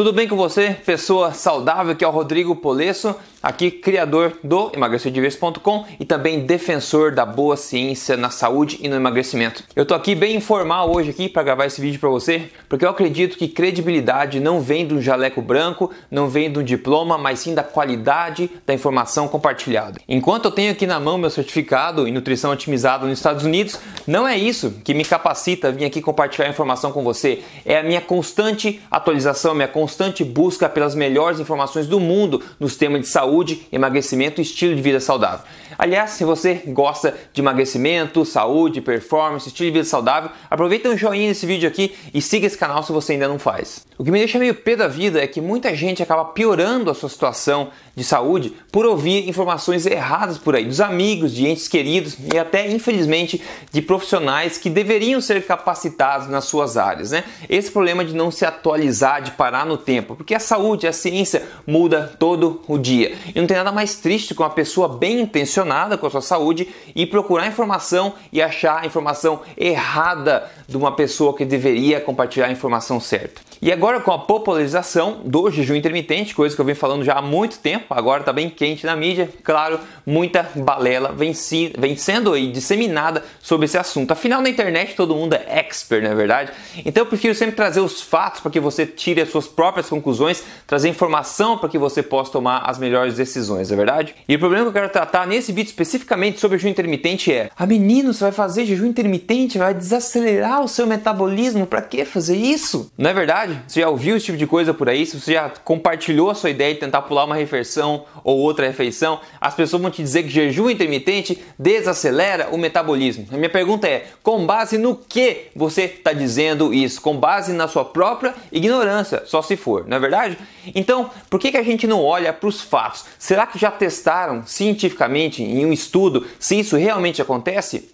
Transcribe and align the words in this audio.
Tudo 0.00 0.14
bem 0.14 0.26
com 0.26 0.34
você, 0.34 0.74
pessoa 0.86 1.34
saudável, 1.34 1.94
que 1.94 2.02
é 2.02 2.08
o 2.08 2.10
Rodrigo 2.10 2.56
Polesso, 2.56 3.14
aqui 3.42 3.70
criador 3.70 4.38
do 4.42 4.70
emagrecerdeves.com 4.74 5.84
e 5.98 6.06
também 6.06 6.40
defensor 6.46 7.12
da 7.12 7.26
boa 7.26 7.54
ciência 7.54 8.16
na 8.16 8.30
saúde 8.30 8.78
e 8.80 8.88
no 8.88 8.96
emagrecimento. 8.96 9.62
Eu 9.76 9.84
tô 9.84 9.92
aqui 9.92 10.14
bem 10.14 10.36
informal 10.36 10.90
hoje 10.90 11.10
aqui 11.10 11.28
para 11.28 11.42
gravar 11.42 11.66
esse 11.66 11.82
vídeo 11.82 12.00
para 12.00 12.08
você, 12.08 12.48
porque 12.66 12.82
eu 12.82 12.88
acredito 12.88 13.36
que 13.36 13.46
credibilidade 13.46 14.40
não 14.40 14.58
vem 14.58 14.86
de 14.86 14.94
um 14.94 15.02
jaleco 15.02 15.42
branco, 15.42 15.90
não 16.10 16.28
vem 16.28 16.50
de 16.50 16.58
um 16.58 16.62
diploma, 16.62 17.18
mas 17.18 17.40
sim 17.40 17.54
da 17.54 17.62
qualidade 17.62 18.50
da 18.64 18.72
informação 18.72 19.28
compartilhada. 19.28 20.00
Enquanto 20.08 20.46
eu 20.46 20.50
tenho 20.50 20.72
aqui 20.72 20.86
na 20.86 20.98
mão 20.98 21.18
meu 21.18 21.28
certificado 21.28 22.08
em 22.08 22.12
nutrição 22.12 22.52
otimizada 22.52 23.06
nos 23.06 23.18
Estados 23.18 23.44
Unidos, 23.44 23.78
não 24.06 24.26
é 24.26 24.34
isso 24.34 24.80
que 24.82 24.94
me 24.94 25.04
capacita 25.04 25.68
a 25.68 25.70
vir 25.70 25.84
aqui 25.84 26.00
compartilhar 26.00 26.48
informação 26.48 26.90
com 26.90 27.02
você, 27.02 27.42
é 27.66 27.78
a 27.78 27.82
minha 27.82 28.00
constante 28.00 28.80
atualização, 28.90 29.54
minha 29.54 29.68
constante 29.68 29.89
busca 30.24 30.68
pelas 30.68 30.94
melhores 30.94 31.40
informações 31.40 31.86
do 31.86 32.00
mundo 32.00 32.42
nos 32.58 32.76
temas 32.76 33.02
de 33.02 33.08
saúde, 33.08 33.66
emagrecimento 33.72 34.40
e 34.40 34.42
estilo 34.42 34.74
de 34.74 34.82
vida 34.82 35.00
saudável. 35.00 35.44
Aliás, 35.78 36.10
se 36.10 36.24
você 36.24 36.62
gosta 36.66 37.14
de 37.32 37.40
emagrecimento, 37.40 38.24
saúde, 38.24 38.80
performance, 38.80 39.48
estilo 39.48 39.70
de 39.70 39.78
vida 39.78 39.84
saudável, 39.84 40.30
aproveita 40.50 40.88
um 40.88 40.96
joinha 40.96 41.28
nesse 41.28 41.46
vídeo 41.46 41.68
aqui 41.68 41.94
e 42.12 42.20
siga 42.20 42.46
esse 42.46 42.58
canal 42.58 42.82
se 42.82 42.92
você 42.92 43.12
ainda 43.12 43.28
não 43.28 43.38
faz. 43.38 43.86
O 43.96 44.04
que 44.04 44.10
me 44.10 44.18
deixa 44.18 44.38
meio 44.38 44.54
pé 44.54 44.76
da 44.76 44.88
vida 44.88 45.22
é 45.22 45.26
que 45.26 45.40
muita 45.40 45.74
gente 45.74 46.02
acaba 46.02 46.24
piorando 46.26 46.90
a 46.90 46.94
sua 46.94 47.08
situação 47.08 47.68
de 47.94 48.04
saúde 48.04 48.52
por 48.72 48.86
ouvir 48.86 49.28
informações 49.28 49.84
erradas 49.84 50.38
por 50.38 50.56
aí, 50.56 50.64
dos 50.64 50.80
amigos, 50.80 51.34
de 51.34 51.46
entes 51.46 51.68
queridos 51.68 52.16
e 52.32 52.38
até, 52.38 52.70
infelizmente, 52.70 53.42
de 53.70 53.82
profissionais 53.82 54.56
que 54.56 54.70
deveriam 54.70 55.20
ser 55.20 55.44
capacitados 55.46 56.28
nas 56.28 56.44
suas 56.44 56.76
áreas. 56.76 57.10
Né? 57.10 57.24
Esse 57.48 57.70
problema 57.70 58.04
de 58.04 58.14
não 58.14 58.30
se 58.30 58.44
atualizar, 58.44 59.22
de 59.22 59.32
parar 59.32 59.66
no 59.70 59.78
tempo, 59.78 60.16
porque 60.16 60.34
a 60.34 60.40
saúde, 60.40 60.86
a 60.86 60.92
ciência 60.92 61.42
muda 61.66 62.12
todo 62.18 62.60
o 62.68 62.76
dia. 62.76 63.16
E 63.34 63.40
não 63.40 63.46
tem 63.46 63.56
nada 63.56 63.72
mais 63.72 63.94
triste 63.94 64.34
que 64.34 64.40
uma 64.40 64.50
pessoa 64.50 64.88
bem 64.88 65.20
intencionada 65.20 65.96
com 65.96 66.06
a 66.06 66.10
sua 66.10 66.20
saúde 66.20 66.68
e 66.94 67.06
procurar 67.06 67.46
informação 67.46 68.14
e 68.32 68.42
achar 68.42 68.82
a 68.82 68.86
informação 68.86 69.40
errada 69.56 70.50
de 70.68 70.76
uma 70.76 70.92
pessoa 70.92 71.34
que 71.34 71.44
deveria 71.44 72.00
compartilhar 72.00 72.46
a 72.46 72.52
informação 72.52 73.00
certa. 73.00 73.40
E 73.62 73.70
agora 73.70 74.00
com 74.00 74.10
a 74.10 74.18
popularização 74.18 75.20
do 75.24 75.50
jejum 75.50 75.74
intermitente, 75.74 76.34
coisa 76.34 76.54
que 76.54 76.60
eu 76.60 76.64
venho 76.64 76.76
falando 76.76 77.04
já 77.04 77.14
há 77.14 77.22
muito 77.22 77.58
tempo, 77.58 77.86
agora 77.90 78.20
está 78.20 78.32
bem 78.32 78.48
quente 78.48 78.86
na 78.86 78.96
mídia, 78.96 79.28
claro, 79.42 79.78
muita 80.06 80.48
balela 80.54 81.12
vem, 81.12 81.34
si, 81.34 81.70
vem 81.76 81.94
sendo 81.94 82.32
aí 82.32 82.50
disseminada 82.50 83.22
sobre 83.42 83.66
esse 83.66 83.76
assunto. 83.76 84.12
Afinal, 84.12 84.40
na 84.40 84.48
internet 84.48 84.94
todo 84.94 85.14
mundo 85.14 85.34
é 85.34 85.58
expert, 85.58 86.02
não 86.02 86.12
é 86.12 86.14
verdade? 86.14 86.52
Então 86.86 87.02
eu 87.02 87.06
prefiro 87.06 87.34
sempre 87.34 87.54
trazer 87.54 87.80
os 87.80 88.00
fatos 88.00 88.40
para 88.40 88.50
que 88.50 88.58
você 88.58 88.86
tire 88.86 89.20
as 89.20 89.28
suas 89.28 89.46
próprias 89.60 89.90
conclusões, 89.90 90.42
trazer 90.66 90.88
informação 90.88 91.58
para 91.58 91.68
que 91.68 91.76
você 91.76 92.02
possa 92.02 92.32
tomar 92.32 92.62
as 92.64 92.78
melhores 92.78 93.12
decisões, 93.12 93.70
é 93.70 93.76
verdade? 93.76 94.14
E 94.26 94.34
o 94.34 94.38
problema 94.38 94.64
que 94.64 94.68
eu 94.70 94.72
quero 94.72 94.88
tratar 94.88 95.26
nesse 95.26 95.52
vídeo 95.52 95.68
especificamente 95.68 96.40
sobre 96.40 96.56
jejum 96.56 96.70
intermitente 96.70 97.30
é: 97.30 97.50
ah, 97.54 97.66
menino, 97.66 98.14
você 98.14 98.24
vai 98.24 98.32
fazer 98.32 98.64
jejum 98.64 98.86
intermitente, 98.86 99.58
vai 99.58 99.74
desacelerar 99.74 100.62
o 100.62 100.68
seu 100.68 100.86
metabolismo, 100.86 101.66
para 101.66 101.82
que 101.82 102.06
fazer 102.06 102.38
isso? 102.38 102.90
Não 102.96 103.10
é 103.10 103.12
verdade? 103.12 103.60
Você 103.68 103.82
já 103.82 103.90
ouviu 103.90 104.16
esse 104.16 104.24
tipo 104.24 104.38
de 104.38 104.46
coisa 104.46 104.72
por 104.72 104.88
aí? 104.88 105.04
Se 105.04 105.20
você 105.20 105.34
já 105.34 105.52
compartilhou 105.62 106.30
a 106.30 106.34
sua 106.34 106.48
ideia 106.48 106.72
de 106.72 106.80
tentar 106.80 107.02
pular 107.02 107.26
uma 107.26 107.34
refeição 107.34 108.06
ou 108.24 108.38
outra 108.38 108.66
refeição, 108.66 109.20
as 109.38 109.52
pessoas 109.52 109.82
vão 109.82 109.90
te 109.90 110.02
dizer 110.02 110.22
que 110.22 110.30
jejum 110.30 110.70
intermitente 110.70 111.38
desacelera 111.58 112.48
o 112.50 112.56
metabolismo. 112.56 113.26
A 113.30 113.36
minha 113.36 113.50
pergunta 113.50 113.86
é: 113.86 114.06
com 114.22 114.46
base 114.46 114.78
no 114.78 114.96
que 114.96 115.48
você 115.54 115.82
está 115.82 116.14
dizendo 116.14 116.72
isso? 116.72 116.98
Com 117.02 117.14
base 117.14 117.52
na 117.52 117.68
sua 117.68 117.84
própria 117.84 118.32
ignorância, 118.50 119.22
só 119.26 119.49
se 119.50 119.56
for, 119.56 119.86
não 119.86 119.96
é 119.96 120.00
verdade? 120.00 120.38
Então, 120.74 121.10
por 121.28 121.40
que, 121.40 121.50
que 121.50 121.56
a 121.56 121.62
gente 121.62 121.86
não 121.86 122.04
olha 122.04 122.32
para 122.32 122.48
os 122.48 122.60
fatos? 122.60 123.04
Será 123.18 123.46
que 123.46 123.58
já 123.58 123.70
testaram 123.70 124.46
cientificamente 124.46 125.42
em 125.42 125.66
um 125.66 125.72
estudo 125.72 126.26
se 126.38 126.58
isso 126.58 126.76
realmente 126.76 127.20
acontece? 127.20 127.90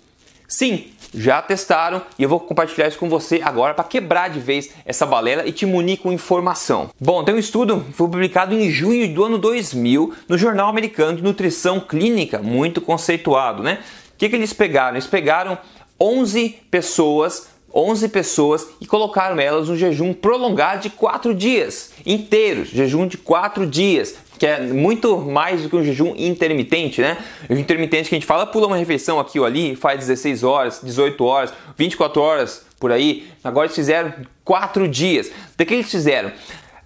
Sim, 0.46 0.84
já 1.14 1.40
testaram 1.40 2.02
e 2.18 2.22
eu 2.22 2.28
vou 2.28 2.38
compartilhar 2.38 2.88
isso 2.88 2.98
com 2.98 3.08
você 3.08 3.40
agora 3.42 3.72
para 3.72 3.84
quebrar 3.84 4.28
de 4.28 4.38
vez 4.38 4.70
essa 4.84 5.06
balela 5.06 5.46
e 5.46 5.52
te 5.52 5.64
munir 5.64 5.98
com 5.98 6.12
informação. 6.12 6.90
Bom, 7.00 7.24
tem 7.24 7.34
um 7.34 7.38
estudo 7.38 7.80
que 7.80 7.92
foi 7.92 8.08
publicado 8.08 8.54
em 8.54 8.70
junho 8.70 9.12
do 9.12 9.24
ano 9.24 9.38
2000 9.38 10.12
no 10.28 10.36
Jornal 10.36 10.68
Americano 10.68 11.16
de 11.16 11.22
Nutrição 11.22 11.80
Clínica, 11.80 12.40
muito 12.40 12.80
conceituado, 12.82 13.62
né? 13.62 13.80
O 14.14 14.18
que, 14.18 14.28
que 14.28 14.36
eles 14.36 14.52
pegaram? 14.52 14.94
Eles 14.96 15.06
pegaram 15.06 15.58
11 15.98 16.50
pessoas 16.70 17.48
11 17.76 18.08
pessoas 18.08 18.66
e 18.80 18.86
colocaram 18.86 19.38
elas 19.38 19.68
no 19.68 19.76
jejum 19.76 20.14
prolongado 20.14 20.80
de 20.80 20.90
4 20.90 21.34
dias 21.34 21.90
inteiros, 22.06 22.68
jejum 22.70 23.06
de 23.06 23.18
4 23.18 23.66
dias, 23.66 24.14
que 24.38 24.46
é 24.46 24.60
muito 24.60 25.18
mais 25.18 25.62
do 25.62 25.68
que 25.68 25.76
um 25.76 25.84
jejum 25.84 26.14
intermitente, 26.16 27.02
né? 27.02 27.18
O 27.50 27.54
intermitente 27.54 28.08
que 28.08 28.14
a 28.14 28.18
gente 28.18 28.26
fala, 28.26 28.46
pula 28.46 28.66
uma 28.66 28.76
refeição 28.76 29.20
aqui 29.20 29.38
ou 29.38 29.44
ali, 29.44 29.76
faz 29.76 30.00
16 30.00 30.42
horas, 30.42 30.80
18 30.82 31.22
horas, 31.22 31.52
24 31.76 32.22
horas 32.22 32.64
por 32.80 32.90
aí. 32.92 33.28
Agora 33.44 33.66
eles 33.66 33.76
fizeram 33.76 34.14
4 34.44 34.88
dias. 34.88 35.28
O 35.28 35.64
que 35.64 35.74
eles 35.74 35.90
fizeram? 35.90 36.32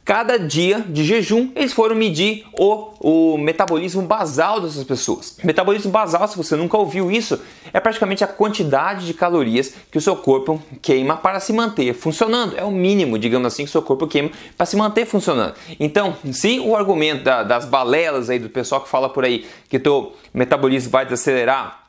Cada 0.05 0.39
dia 0.39 0.85
de 0.89 1.05
jejum 1.05 1.51
eles 1.55 1.73
foram 1.73 1.95
medir 1.95 2.45
o, 2.59 2.91
o 3.01 3.39
metabolismo 3.39 4.03
basal 4.03 4.61
dessas 4.61 4.85
pessoas. 4.85 5.37
Metabolismo 5.45 5.91
basal, 5.91 6.27
se 6.29 6.37
você 6.37 6.57
nunca 6.57 6.77
ouviu 6.77 7.11
isso, 7.11 7.41
é 7.73 7.81
praticamente 7.81 8.25
a 8.25 8.27
quantidade 8.27 9.07
de 9.07 9.15
calorias 9.15 9.75
que 9.91 9.99
o 9.99 10.01
seu 10.01 10.17
corpo 10.17 10.61
queima 10.83 11.17
para 11.17 11.41
se 11.41 11.53
manter 11.53 11.95
funcionando. 11.95 12.57
É 12.57 12.65
o 12.65 12.71
mínimo, 12.71 13.19
digamos 13.19 13.47
assim, 13.47 13.65
que 13.65 13.69
o 13.69 13.73
seu 13.73 13.83
corpo 13.83 14.07
queima 14.07 14.31
para 14.57 14.67
se 14.67 14.77
manter 14.77 15.07
funcionando. 15.07 15.55
Então, 15.79 16.17
se 16.33 16.61
o 16.61 16.75
argumento 16.77 17.25
da, 17.25 17.43
das 17.43 17.65
balelas 17.65 18.31
aí 18.31 18.39
do 18.39 18.49
pessoal 18.49 18.81
que 18.81 18.89
fala 18.89 19.09
por 19.09 19.25
aí 19.25 19.47
que 19.69 19.81
o 19.89 20.13
metabolismo 20.35 20.91
vai 20.91 21.05
desacelerar 21.05 21.80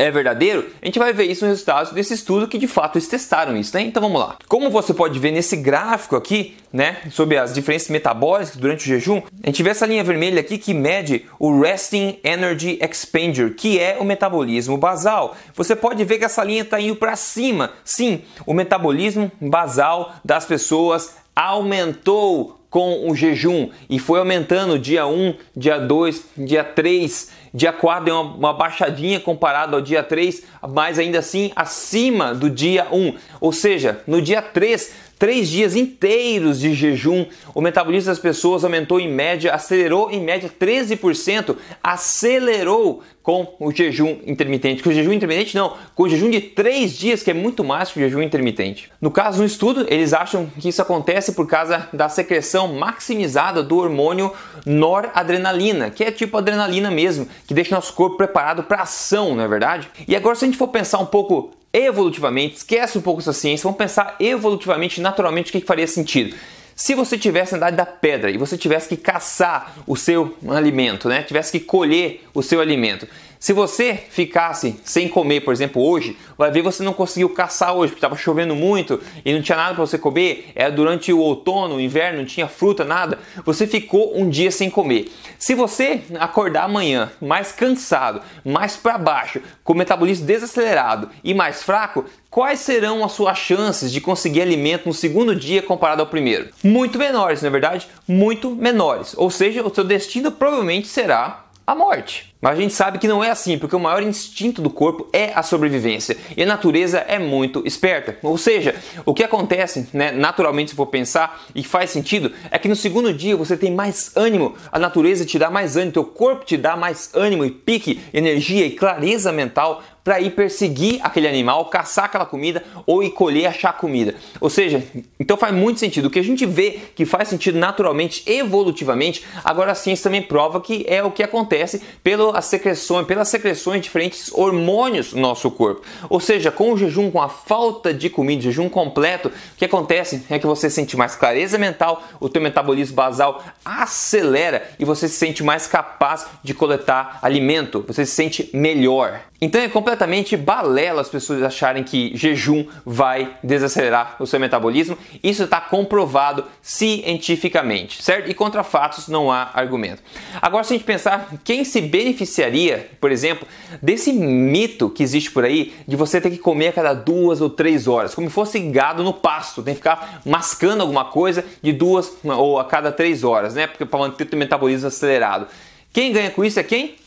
é 0.00 0.10
verdadeiro, 0.10 0.66
a 0.80 0.86
gente 0.86 0.98
vai 0.98 1.12
ver 1.12 1.24
isso 1.24 1.44
nos 1.44 1.52
resultados 1.52 1.92
desse 1.92 2.14
estudo 2.14 2.48
que 2.48 2.56
de 2.56 2.66
fato 2.66 2.96
eles 2.96 3.06
testaram 3.06 3.54
isso, 3.54 3.76
né? 3.76 3.82
Então 3.82 4.02
vamos 4.02 4.18
lá. 4.18 4.38
Como 4.48 4.70
você 4.70 4.94
pode 4.94 5.18
ver 5.18 5.30
nesse 5.30 5.56
gráfico 5.56 6.16
aqui, 6.16 6.56
né, 6.72 6.98
sobre 7.10 7.36
as 7.36 7.52
diferenças 7.52 7.90
metabólicas 7.90 8.56
durante 8.56 8.84
o 8.84 8.86
jejum, 8.86 9.20
a 9.42 9.46
gente 9.46 9.62
vê 9.62 9.70
essa 9.70 9.84
linha 9.84 10.02
vermelha 10.02 10.40
aqui 10.40 10.56
que 10.56 10.72
mede 10.72 11.26
o 11.38 11.60
Resting 11.60 12.18
Energy 12.24 12.78
Expenditure, 12.80 13.52
que 13.52 13.78
é 13.78 13.98
o 14.00 14.04
metabolismo 14.04 14.78
basal. 14.78 15.36
Você 15.54 15.76
pode 15.76 16.02
ver 16.04 16.18
que 16.18 16.24
essa 16.24 16.42
linha 16.42 16.62
está 16.62 16.80
indo 16.80 16.96
para 16.96 17.14
cima. 17.14 17.72
Sim, 17.84 18.22
o 18.46 18.54
metabolismo 18.54 19.30
basal 19.38 20.14
das 20.24 20.46
pessoas 20.46 21.14
aumentou 21.36 22.60
com 22.70 23.10
o 23.10 23.14
jejum 23.14 23.68
e 23.90 23.98
foi 23.98 24.20
aumentando 24.20 24.78
dia 24.78 25.06
1, 25.06 25.34
dia 25.56 25.78
2, 25.78 26.24
dia 26.38 26.62
3, 26.62 27.30
dia 27.52 27.72
4 27.72 28.04
deu 28.04 28.14
uma, 28.14 28.34
uma 28.34 28.52
baixadinha 28.52 29.20
comparado 29.20 29.76
ao 29.76 29.82
dia 29.82 30.02
3, 30.02 30.44
mas 30.68 30.98
ainda 30.98 31.18
assim 31.18 31.50
acima 31.54 32.34
do 32.34 32.48
dia 32.48 32.86
1. 32.90 33.14
Ou 33.40 33.52
seja, 33.52 34.00
no 34.06 34.20
dia 34.22 34.40
3 34.40 35.10
três 35.20 35.50
dias 35.50 35.76
inteiros 35.76 36.58
de 36.58 36.72
jejum, 36.72 37.26
o 37.54 37.60
metabolismo 37.60 38.08
das 38.08 38.18
pessoas 38.18 38.64
aumentou 38.64 38.98
em 38.98 39.06
média, 39.06 39.52
acelerou 39.52 40.10
em 40.10 40.18
média 40.18 40.48
13%, 40.48 41.56
acelerou 41.82 43.02
com 43.22 43.54
o 43.60 43.70
jejum 43.70 44.16
intermitente. 44.26 44.82
Com 44.82 44.88
o 44.88 44.92
jejum 44.92 45.12
intermitente 45.12 45.54
não, 45.54 45.76
com 45.94 46.04
o 46.04 46.08
jejum 46.08 46.30
de 46.30 46.40
três 46.40 46.96
dias, 46.96 47.22
que 47.22 47.30
é 47.30 47.34
muito 47.34 47.62
mais 47.62 47.90
que 47.90 47.98
o 47.98 48.02
jejum 48.02 48.22
intermitente. 48.22 48.90
No 48.98 49.10
caso 49.10 49.38
do 49.38 49.44
estudo, 49.44 49.86
eles 49.90 50.14
acham 50.14 50.50
que 50.58 50.70
isso 50.70 50.80
acontece 50.80 51.32
por 51.32 51.46
causa 51.46 51.86
da 51.92 52.08
secreção 52.08 52.68
maximizada 52.68 53.62
do 53.62 53.76
hormônio 53.76 54.32
noradrenalina, 54.64 55.90
que 55.90 56.02
é 56.02 56.10
tipo 56.10 56.38
adrenalina 56.38 56.90
mesmo, 56.90 57.28
que 57.50 57.54
deixa 57.54 57.74
nosso 57.74 57.92
corpo 57.94 58.16
preparado 58.16 58.62
para 58.62 58.82
ação, 58.82 59.34
não 59.34 59.42
é 59.42 59.48
verdade? 59.48 59.90
E 60.06 60.14
agora 60.14 60.36
se 60.36 60.44
a 60.44 60.46
gente 60.46 60.56
for 60.56 60.68
pensar 60.68 61.00
um 61.00 61.06
pouco 61.06 61.50
evolutivamente, 61.72 62.58
esquece 62.58 62.96
um 62.96 63.00
pouco 63.00 63.20
essa 63.20 63.32
ciência, 63.32 63.64
vamos 63.64 63.76
pensar 63.76 64.14
evolutivamente, 64.20 65.00
naturalmente, 65.00 65.48
o 65.48 65.52
que, 65.52 65.60
que 65.60 65.66
faria 65.66 65.88
sentido. 65.88 66.36
Se 66.76 66.94
você 66.94 67.18
tivesse 67.18 67.50
na 67.50 67.58
idade 67.58 67.76
da 67.78 67.84
pedra 67.84 68.30
e 68.30 68.38
você 68.38 68.56
tivesse 68.56 68.88
que 68.88 68.96
caçar 68.96 69.74
o 69.84 69.96
seu 69.96 70.36
alimento, 70.48 71.08
né? 71.08 71.24
tivesse 71.24 71.50
que 71.50 71.58
colher 71.58 72.24
o 72.32 72.40
seu 72.40 72.60
alimento, 72.60 73.08
se 73.40 73.54
você 73.54 73.94
ficasse 73.94 74.78
sem 74.84 75.08
comer, 75.08 75.40
por 75.40 75.54
exemplo, 75.54 75.82
hoje, 75.82 76.14
vai 76.36 76.50
ver 76.50 76.60
você 76.60 76.82
não 76.82 76.92
conseguiu 76.92 77.30
caçar 77.30 77.74
hoje, 77.74 77.90
porque 77.90 77.96
estava 77.96 78.14
chovendo 78.14 78.54
muito 78.54 79.00
e 79.24 79.32
não 79.32 79.40
tinha 79.40 79.56
nada 79.56 79.74
para 79.74 79.86
você 79.86 79.96
comer, 79.96 80.52
era 80.54 80.70
durante 80.70 81.10
o 81.10 81.18
outono, 81.18 81.76
o 81.76 81.80
inverno, 81.80 82.18
não 82.18 82.26
tinha 82.26 82.46
fruta, 82.46 82.84
nada. 82.84 83.18
Você 83.46 83.66
ficou 83.66 84.14
um 84.14 84.28
dia 84.28 84.50
sem 84.50 84.68
comer. 84.68 85.10
Se 85.38 85.54
você 85.54 86.02
acordar 86.18 86.64
amanhã 86.64 87.10
mais 87.18 87.50
cansado, 87.50 88.20
mais 88.44 88.76
para 88.76 88.98
baixo, 88.98 89.40
com 89.64 89.72
o 89.72 89.76
metabolismo 89.76 90.26
desacelerado 90.26 91.08
e 91.24 91.32
mais 91.32 91.62
fraco, 91.62 92.04
quais 92.28 92.60
serão 92.60 93.02
as 93.02 93.12
suas 93.12 93.38
chances 93.38 93.90
de 93.90 94.02
conseguir 94.02 94.42
alimento 94.42 94.86
no 94.86 94.92
segundo 94.92 95.34
dia 95.34 95.62
comparado 95.62 96.02
ao 96.02 96.06
primeiro? 96.06 96.50
Muito 96.62 96.98
menores, 96.98 97.40
na 97.40 97.48
é 97.48 97.50
verdade? 97.50 97.88
Muito 98.06 98.50
menores. 98.50 99.14
Ou 99.16 99.30
seja, 99.30 99.66
o 99.66 99.74
seu 99.74 99.82
destino 99.82 100.30
provavelmente 100.30 100.88
será 100.88 101.46
a 101.66 101.74
morte. 101.74 102.34
Mas 102.40 102.58
a 102.58 102.60
gente 102.60 102.72
sabe 102.72 102.98
que 102.98 103.06
não 103.06 103.22
é 103.22 103.30
assim, 103.30 103.58
porque 103.58 103.76
o 103.76 103.80
maior 103.80 104.02
instinto 104.02 104.62
do 104.62 104.70
corpo 104.70 105.08
é 105.12 105.32
a 105.34 105.42
sobrevivência. 105.42 106.16
E 106.36 106.42
a 106.42 106.46
natureza 106.46 106.98
é 106.98 107.18
muito 107.18 107.62
esperta. 107.66 108.16
Ou 108.22 108.38
seja, 108.38 108.74
o 109.04 109.12
que 109.12 109.22
acontece, 109.22 109.88
né, 109.92 110.10
naturalmente, 110.10 110.70
se 110.70 110.76
for 110.76 110.86
pensar, 110.86 111.42
e 111.54 111.62
faz 111.62 111.90
sentido, 111.90 112.32
é 112.50 112.58
que 112.58 112.68
no 112.68 112.74
segundo 112.74 113.12
dia 113.12 113.36
você 113.36 113.56
tem 113.56 113.70
mais 113.70 114.16
ânimo, 114.16 114.54
a 114.72 114.78
natureza 114.78 115.24
te 115.24 115.38
dá 115.38 115.50
mais 115.50 115.76
ânimo, 115.76 115.92
teu 115.92 116.04
corpo 116.04 116.44
te 116.44 116.56
dá 116.56 116.76
mais 116.76 117.10
ânimo 117.14 117.44
e 117.44 117.50
pique, 117.50 118.00
energia 118.12 118.64
e 118.64 118.70
clareza 118.70 119.30
mental 119.30 119.82
para 120.02 120.20
ir 120.20 120.30
perseguir 120.30 121.00
aquele 121.02 121.28
animal, 121.28 121.66
caçar 121.66 122.06
aquela 122.06 122.26
comida 122.26 122.62
ou 122.86 123.02
ir 123.02 123.10
colher 123.10 123.46
achar 123.46 123.72
comida. 123.72 124.14
Ou 124.40 124.48
seja, 124.48 124.82
então 125.18 125.36
faz 125.36 125.54
muito 125.54 125.80
sentido. 125.80 126.06
O 126.06 126.10
que 126.10 126.18
a 126.18 126.24
gente 126.24 126.46
vê 126.46 126.78
que 126.94 127.04
faz 127.04 127.28
sentido 127.28 127.58
naturalmente, 127.58 128.22
evolutivamente, 128.26 129.24
agora 129.44 129.72
a 129.72 129.74
ciência 129.74 130.04
também 130.04 130.22
prova 130.22 130.60
que 130.60 130.84
é 130.88 131.02
o 131.02 131.10
que 131.10 131.22
acontece 131.22 131.82
pelas 132.02 132.44
secreções, 132.46 133.06
pelas 133.06 133.28
secreções 133.28 133.76
de 133.76 133.84
diferentes 133.84 134.32
hormônios 134.32 135.12
no 135.12 135.20
nosso 135.20 135.50
corpo. 135.50 135.82
Ou 136.08 136.20
seja, 136.20 136.50
com 136.50 136.72
o 136.72 136.76
jejum, 136.76 137.10
com 137.10 137.20
a 137.20 137.28
falta 137.28 137.92
de 137.92 138.08
comida, 138.08 138.42
jejum 138.42 138.68
completo, 138.68 139.28
o 139.28 139.56
que 139.56 139.64
acontece 139.64 140.24
é 140.30 140.38
que 140.38 140.46
você 140.46 140.70
sente 140.70 140.96
mais 140.96 141.14
clareza 141.14 141.58
mental, 141.58 142.02
o 142.18 142.28
teu 142.28 142.40
metabolismo 142.40 142.96
basal 142.96 143.42
acelera 143.64 144.70
e 144.78 144.84
você 144.84 145.08
se 145.08 145.16
sente 145.16 145.42
mais 145.42 145.66
capaz 145.66 146.26
de 146.42 146.54
coletar 146.54 147.18
alimento, 147.22 147.84
você 147.86 148.06
se 148.06 148.12
sente 148.12 148.50
melhor. 148.52 149.20
Então 149.40 149.60
é 149.60 149.68
completamente 149.68 150.36
balela 150.36 151.00
as 151.00 151.08
pessoas 151.08 151.42
acharem 151.42 151.82
que 151.82 152.14
jejum 152.14 152.66
vai 152.84 153.38
desacelerar 153.42 154.16
o 154.20 154.26
seu 154.26 154.38
metabolismo. 154.38 154.98
Isso 155.22 155.44
está 155.44 155.58
comprovado 155.60 156.44
cientificamente, 156.60 158.02
certo? 158.02 158.30
E 158.30 158.34
contra 158.34 158.62
fatos 158.62 159.08
não 159.08 159.32
há 159.32 159.50
argumento. 159.54 160.02
Agora, 160.42 160.62
se 160.62 160.74
a 160.74 160.76
gente 160.76 160.84
pensar 160.84 161.32
quem 161.42 161.64
se 161.64 161.80
beneficiaria, 161.80 162.90
por 163.00 163.10
exemplo, 163.10 163.48
desse 163.80 164.12
mito 164.12 164.90
que 164.90 165.02
existe 165.02 165.30
por 165.30 165.44
aí 165.44 165.72
de 165.88 165.96
você 165.96 166.20
ter 166.20 166.30
que 166.30 166.38
comer 166.38 166.68
a 166.68 166.72
cada 166.72 166.92
duas 166.92 167.40
ou 167.40 167.48
três 167.48 167.88
horas, 167.88 168.14
como 168.14 168.28
se 168.28 168.34
fosse 168.34 168.58
gado 168.58 169.02
no 169.02 169.14
pasto, 169.14 169.62
tem 169.62 169.72
que 169.72 169.78
ficar 169.78 170.20
mascando 170.26 170.82
alguma 170.82 171.06
coisa 171.06 171.42
de 171.62 171.72
duas 171.72 172.12
ou 172.22 172.58
a 172.58 172.64
cada 172.66 172.92
três 172.92 173.24
horas, 173.24 173.54
né? 173.54 173.66
Porque 173.66 173.86
para 173.86 174.00
manter 174.00 174.28
o 174.30 174.36
metabolismo 174.36 174.88
acelerado. 174.88 175.46
Quem 175.92 176.12
ganha 176.12 176.30
com 176.30 176.44
isso 176.44 176.60
é 176.60 176.62
quem? 176.62 176.99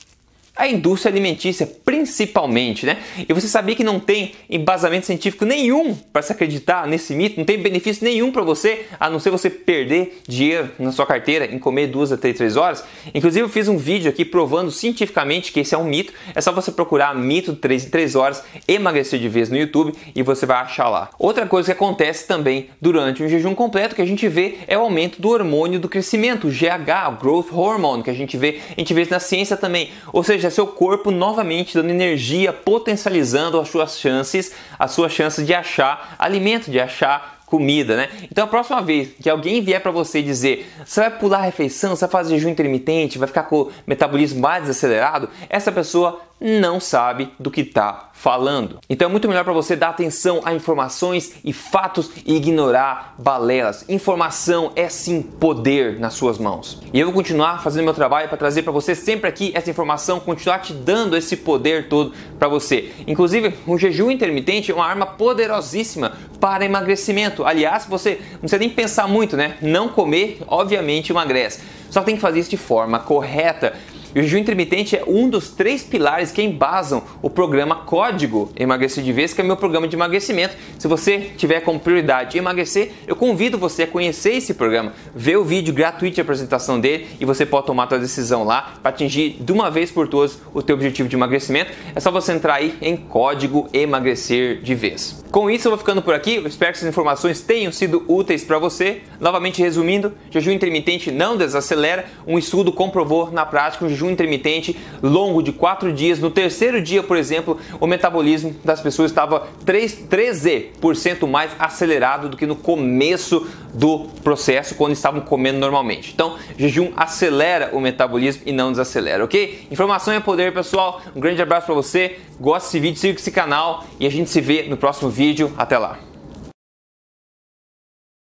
A 0.55 0.67
indústria 0.67 1.11
alimentícia, 1.11 1.65
principalmente, 1.83 2.85
né? 2.85 2.97
E 3.27 3.33
você 3.33 3.47
sabia 3.47 3.75
que 3.75 3.83
não 3.83 3.99
tem 3.99 4.33
embasamento 4.49 5.05
científico 5.05 5.45
nenhum 5.45 5.95
para 5.95 6.21
se 6.21 6.31
acreditar 6.31 6.87
nesse 6.87 7.15
mito, 7.15 7.39
não 7.39 7.45
tem 7.45 7.57
benefício 7.57 8.03
nenhum 8.03 8.31
para 8.31 8.43
você, 8.43 8.85
a 8.99 9.09
não 9.09 9.19
ser 9.19 9.31
você 9.31 9.49
perder 9.49 10.21
dinheiro 10.27 10.69
na 10.77 10.91
sua 10.91 11.05
carteira 11.05 11.45
em 11.45 11.57
comer 11.57 11.87
duas 11.87 12.11
a 12.11 12.17
três 12.17 12.55
horas. 12.55 12.83
Inclusive, 13.13 13.45
eu 13.45 13.49
fiz 13.49 13.67
um 13.67 13.77
vídeo 13.77 14.09
aqui 14.09 14.23
provando 14.23 14.71
cientificamente 14.71 15.51
que 15.51 15.59
esse 15.59 15.73
é 15.73 15.77
um 15.77 15.85
mito. 15.85 16.13
É 16.35 16.41
só 16.41 16.51
você 16.51 16.71
procurar 16.71 17.15
mito 17.15 17.55
3 17.55 17.85
em 17.85 17.89
3 17.89 18.15
horas, 18.15 18.43
emagrecer 18.67 19.19
de 19.19 19.29
vez 19.29 19.49
no 19.49 19.57
YouTube 19.57 19.93
e 20.15 20.21
você 20.21 20.45
vai 20.45 20.57
achar 20.57 20.89
lá. 20.89 21.09
Outra 21.17 21.45
coisa 21.45 21.67
que 21.67 21.71
acontece 21.71 22.27
também 22.27 22.69
durante 22.79 23.23
um 23.23 23.29
jejum 23.29 23.55
completo 23.55 23.95
que 23.95 24.01
a 24.01 24.05
gente 24.05 24.27
vê 24.27 24.57
é 24.67 24.77
o 24.77 24.81
aumento 24.81 25.21
do 25.21 25.29
hormônio 25.29 25.79
do 25.79 25.89
crescimento, 25.89 26.47
o 26.47 26.51
GH, 26.51 27.09
o 27.09 27.21
Growth 27.21 27.51
Hormone, 27.51 28.03
que 28.03 28.09
a 28.09 28.13
gente 28.13 28.37
vê, 28.37 28.59
a 28.75 28.79
gente 28.79 28.93
vê 28.93 29.07
na 29.09 29.19
ciência 29.19 29.57
também. 29.57 29.89
Ou 30.11 30.23
seja, 30.23 30.42
seja, 30.43 30.55
seu 30.55 30.67
corpo 30.67 31.11
novamente 31.11 31.73
dando 31.73 31.89
energia, 31.89 32.51
potencializando 32.51 33.59
as 33.59 33.69
suas 33.69 33.97
chances, 33.97 34.53
as 34.77 34.91
suas 34.91 35.11
chances 35.13 35.45
de 35.45 35.53
achar 35.53 36.15
alimento, 36.19 36.69
de 36.69 36.79
achar 36.79 37.39
comida, 37.45 37.95
né? 37.95 38.09
Então 38.31 38.45
a 38.45 38.47
próxima 38.47 38.81
vez 38.81 39.09
que 39.21 39.29
alguém 39.29 39.61
vier 39.61 39.81
para 39.81 39.91
você 39.91 40.21
dizer, 40.21 40.71
você 40.85 41.01
vai 41.01 41.11
pular 41.11 41.37
a 41.39 41.41
refeição, 41.41 41.95
você 41.95 42.01
vai 42.01 42.11
fazer 42.11 42.35
jejum 42.35 42.49
intermitente, 42.49 43.19
vai 43.19 43.27
ficar 43.27 43.43
com 43.43 43.61
o 43.61 43.71
metabolismo 43.85 44.41
mais 44.41 44.63
desacelerado, 44.63 45.29
essa 45.49 45.71
pessoa 45.71 46.21
não 46.43 46.77
sabe 46.77 47.31
do 47.39 47.49
que 47.49 47.61
está 47.61 48.09
falando. 48.11 48.79
Então 48.89 49.07
é 49.07 49.11
muito 49.11 49.29
melhor 49.29 49.45
para 49.45 49.53
você 49.53 49.77
dar 49.77 49.89
atenção 49.89 50.41
a 50.43 50.53
informações 50.53 51.35
e 51.43 51.53
fatos 51.53 52.11
e 52.25 52.35
ignorar 52.35 53.15
balelas. 53.17 53.85
Informação 53.87 54.73
é 54.75 54.89
sim 54.89 55.21
poder 55.21 55.99
nas 55.99 56.15
suas 56.15 56.37
mãos. 56.37 56.81
E 56.91 56.99
eu 56.99 57.07
vou 57.07 57.13
continuar 57.13 57.63
fazendo 57.63 57.85
meu 57.85 57.93
trabalho 57.93 58.27
para 58.27 58.37
trazer 58.37 58.63
para 58.63 58.73
você 58.73 58.93
sempre 58.93 59.29
aqui 59.29 59.51
essa 59.55 59.69
informação, 59.69 60.19
continuar 60.19 60.59
te 60.59 60.73
dando 60.73 61.15
esse 61.15 61.37
poder 61.37 61.87
todo 61.87 62.13
para 62.37 62.49
você. 62.49 62.91
Inclusive, 63.07 63.53
o 63.65 63.77
jejum 63.77 64.11
intermitente 64.11 64.69
é 64.69 64.75
uma 64.75 64.85
arma 64.85 65.05
poderosíssima 65.05 66.11
para 66.41 66.65
emagrecimento. 66.65 67.32
Aliás, 67.45 67.85
você 67.85 68.19
não 68.33 68.39
precisa 68.39 68.59
nem 68.59 68.69
pensar 68.69 69.07
muito, 69.07 69.37
né? 69.37 69.57
Não 69.61 69.87
comer, 69.87 70.39
obviamente, 70.47 71.11
emagrece. 71.11 71.61
Só 71.89 72.01
tem 72.01 72.15
que 72.15 72.21
fazer 72.21 72.39
isso 72.39 72.49
de 72.49 72.57
forma 72.57 72.99
correta. 72.99 73.73
E 74.15 74.19
o 74.19 74.23
jejum 74.23 74.37
intermitente 74.37 74.95
é 74.95 75.03
um 75.07 75.27
dos 75.27 75.49
três 75.49 75.81
pilares 75.81 76.31
que 76.31 76.41
embasam 76.41 77.03
o 77.19 77.29
programa 77.29 77.77
Código 77.77 78.51
Emagrecer 78.55 79.03
de 79.03 79.11
Vez, 79.11 79.33
que 79.33 79.41
é 79.41 79.43
meu 79.43 79.57
programa 79.57 79.87
de 79.87 79.95
emagrecimento. 79.95 80.55
Se 80.77 80.87
você 80.87 81.31
tiver 81.35 81.61
como 81.61 81.79
prioridade 81.79 82.37
emagrecer, 82.37 82.91
eu 83.07 83.15
convido 83.15 83.57
você 83.57 83.83
a 83.83 83.87
conhecer 83.87 84.33
esse 84.33 84.53
programa, 84.53 84.93
ver 85.15 85.37
o 85.37 85.43
vídeo 85.43 85.73
gratuito 85.73 86.15
de 86.15 86.21
apresentação 86.21 86.79
dele 86.79 87.07
e 87.19 87.25
você 87.25 87.43
pode 87.43 87.65
tomar 87.65 87.87
sua 87.87 87.97
decisão 87.97 88.43
lá 88.43 88.75
para 88.83 88.91
atingir 88.91 89.37
de 89.39 89.51
uma 89.51 89.71
vez 89.71 89.89
por 89.89 90.07
todas 90.07 90.39
o 90.53 90.61
teu 90.61 90.75
objetivo 90.75 91.09
de 91.09 91.15
emagrecimento. 91.15 91.71
É 91.95 91.99
só 91.99 92.11
você 92.11 92.33
entrar 92.33 92.55
aí 92.55 92.77
em 92.81 92.95
Código 92.95 93.67
Emagrecer 93.73 94.61
de 94.61 94.75
Vez. 94.75 95.23
Com 95.31 95.49
isso 95.49 95.67
eu 95.67 95.71
vou 95.71 95.79
ficando 95.79 96.03
por 96.03 96.13
aqui. 96.13 96.35
Eu 96.35 96.45
espero 96.45 96.71
que 96.71 96.77
essas 96.77 96.87
informações 96.87 97.41
tenham 97.41 97.71
sido 97.71 98.05
úteis 98.07 98.43
para 98.43 98.59
você. 98.59 99.01
Novamente 99.19 99.63
resumindo, 99.63 100.13
jejum 100.29 100.51
intermitente 100.51 101.09
não 101.09 101.35
desacelera. 101.35 102.05
Um 102.27 102.37
estudo 102.37 102.71
comprovou 102.71 103.31
na 103.31 103.43
prática 103.43 103.83
um 103.83 103.89
jejum 103.89 104.02
jejum 104.03 104.11
intermitente 104.11 104.77
longo 105.01 105.41
de 105.41 105.51
4 105.51 105.91
dias. 105.93 106.19
No 106.19 106.29
terceiro 106.29 106.81
dia, 106.81 107.01
por 107.01 107.17
exemplo, 107.17 107.57
o 107.79 107.87
metabolismo 107.87 108.55
das 108.63 108.81
pessoas 108.81 109.11
estava 109.11 109.47
3, 109.65 110.05
13% 110.09 111.27
mais 111.27 111.51
acelerado 111.57 112.29
do 112.29 112.37
que 112.37 112.45
no 112.45 112.55
começo 112.55 113.47
do 113.73 114.07
processo, 114.23 114.75
quando 114.75 114.93
estavam 114.93 115.21
comendo 115.21 115.59
normalmente. 115.59 116.11
Então, 116.13 116.35
jejum 116.57 116.91
acelera 116.95 117.71
o 117.73 117.79
metabolismo 117.79 118.43
e 118.45 118.51
não 118.51 118.71
desacelera, 118.71 119.23
ok? 119.23 119.67
Informação 119.71 120.13
é 120.13 120.19
poder, 120.19 120.53
pessoal. 120.53 121.01
Um 121.15 121.19
grande 121.19 121.41
abraço 121.41 121.65
para 121.65 121.75
você. 121.75 122.17
Gosta 122.39 122.67
desse 122.67 122.79
vídeo, 122.79 122.99
siga 122.99 123.19
esse 123.19 123.31
canal 123.31 123.85
e 123.99 124.05
a 124.05 124.11
gente 124.11 124.29
se 124.29 124.41
vê 124.41 124.63
no 124.63 124.77
próximo 124.77 125.09
vídeo. 125.09 125.51
Até 125.57 125.77
lá. 125.77 126.12